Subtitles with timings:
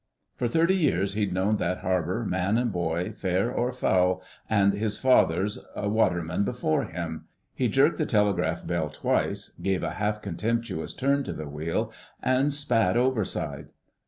[0.35, 4.97] For thirty years he'd known that harbour, man and boy, fair or foul, and his
[4.97, 7.25] father a waterman before him....
[7.53, 12.51] He jerked the telegraph bell twice, gave a half contemptuous turn to the wheel, and
[12.51, 13.73] spat overside.